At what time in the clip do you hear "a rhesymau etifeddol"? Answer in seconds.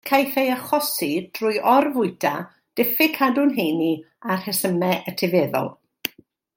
4.31-5.75